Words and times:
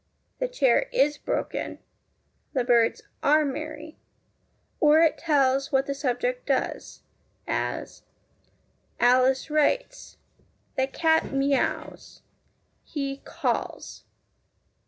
The 0.39 0.47
chair 0.47 0.87
is 0.91 1.19
broken. 1.19 1.77
The 2.53 2.63
birds 2.63 3.03
are 3.21 3.45
merry; 3.45 3.99
or 4.79 4.97
it 5.01 5.19
tells 5.19 5.71
what 5.71 5.85
the 5.85 5.93
subject 5.93 6.47
does, 6.47 7.03
as 7.45 8.01
Alice 8.99 9.51
writes. 9.51 10.17
The 10.75 10.87
cat 10.87 11.31
mews. 11.31 12.23
He 12.83 13.17
calls. 13.17 14.05